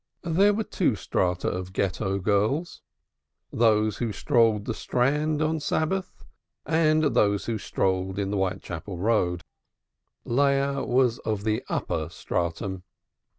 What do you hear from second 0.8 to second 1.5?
strata